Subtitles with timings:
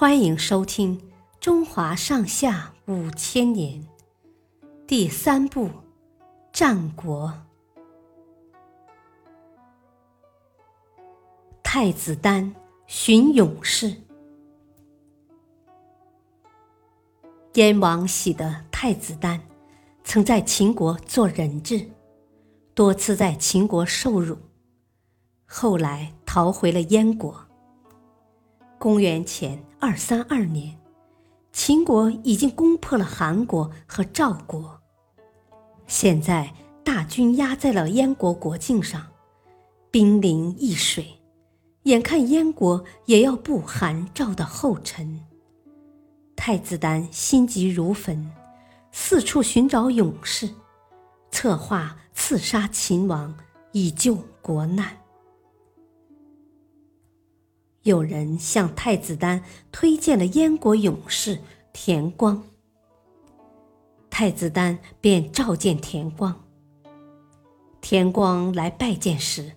[0.00, 0.96] 欢迎收听
[1.40, 3.82] 《中华上下五千年》
[4.86, 5.66] 第三部
[6.52, 7.34] 《战国》。
[11.64, 12.54] 太子丹
[12.86, 13.92] 寻勇士。
[17.54, 19.40] 燕王喜的太子丹，
[20.04, 21.84] 曾在秦国做人质，
[22.72, 24.38] 多次在秦国受辱，
[25.44, 27.36] 后来逃回了燕国。
[28.78, 30.76] 公元前二三二年，
[31.52, 34.80] 秦国已经攻破了韩国和赵国，
[35.86, 36.52] 现在
[36.84, 39.06] 大军压在了燕国国境上，
[39.92, 41.20] 兵临易水，
[41.84, 45.24] 眼看燕国也要步韩赵的后尘。
[46.34, 48.28] 太子丹心急如焚，
[48.90, 50.48] 四处寻找勇士，
[51.30, 53.32] 策划刺杀秦王，
[53.70, 54.96] 以救国难。
[57.88, 59.42] 有人向太子丹
[59.72, 61.38] 推荐了燕国勇士
[61.72, 62.42] 田光，
[64.10, 66.38] 太子丹便召见田光。
[67.80, 69.50] 田光来拜见时，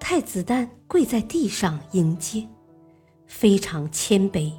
[0.00, 2.48] 太子丹跪在地上迎接，
[3.28, 4.52] 非常谦卑。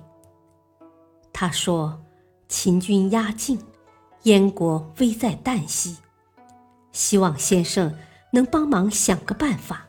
[1.34, 2.02] 他说
[2.48, 3.60] ：“秦军压境，
[4.22, 5.98] 燕国危在旦夕，
[6.94, 7.94] 希望先生
[8.32, 9.86] 能帮忙想个办法。”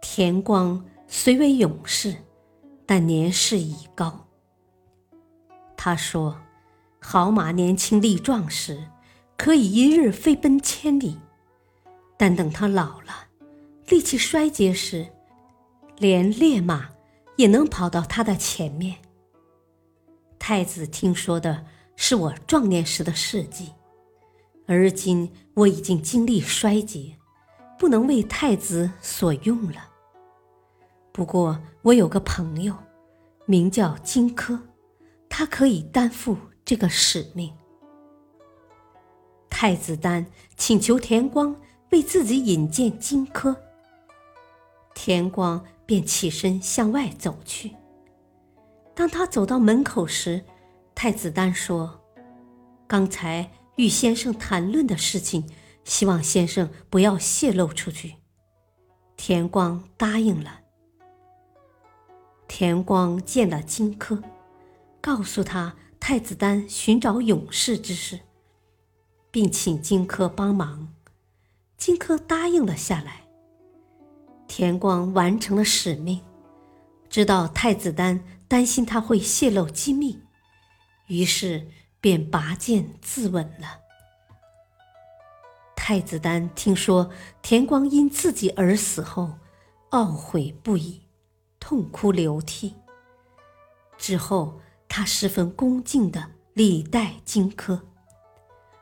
[0.00, 0.80] 田光。
[1.12, 2.14] 虽为勇士，
[2.86, 4.28] 但年事已高。
[5.76, 6.40] 他说
[7.02, 8.86] ：“好马年轻力壮时，
[9.36, 11.16] 可以一日飞奔千里；
[12.16, 13.26] 但等他老了，
[13.88, 15.08] 力气衰竭时，
[15.98, 16.88] 连烈马
[17.36, 18.98] 也能跑到他的前面。”
[20.38, 23.72] 太子听说的是我壮年时的事迹，
[24.68, 27.16] 而今我已经精力衰竭，
[27.76, 29.89] 不能为太子所用了。
[31.20, 32.74] 不过，我有个朋友，
[33.44, 34.58] 名叫荆轲，
[35.28, 37.52] 他可以担负这个使命。
[39.50, 40.24] 太子丹
[40.56, 41.54] 请求田光
[41.90, 43.54] 为自己引荐荆轲，
[44.94, 47.76] 田光便起身向外走去。
[48.94, 50.42] 当他走到门口时，
[50.94, 52.00] 太子丹说
[52.88, 55.46] ：“刚才与先生谈论的事情，
[55.84, 58.14] 希望先生不要泄露出去。”
[59.18, 60.60] 田光答应了。
[62.52, 64.20] 田光见了荆轲，
[65.00, 68.18] 告诉他太子丹寻找勇士之事，
[69.30, 70.92] 并请荆轲帮忙。
[71.76, 73.24] 荆轲答应了下来。
[74.48, 76.20] 田光完成了使命，
[77.08, 80.20] 知道太子丹担心他会泄露机密，
[81.06, 81.68] 于是
[82.00, 83.78] 便拔剑自刎了。
[85.76, 87.12] 太子丹听说
[87.42, 89.34] 田光因自己而死后，
[89.90, 91.00] 懊悔不已。
[91.70, 92.74] 痛哭流涕。
[93.96, 97.80] 之后，他十分恭敬的礼待荆轲，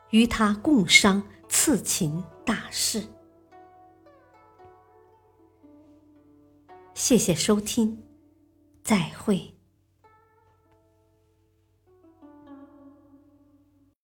[0.08, 3.06] 与他共商刺秦大事。
[6.94, 8.02] 谢谢收听，
[8.82, 9.57] 再会。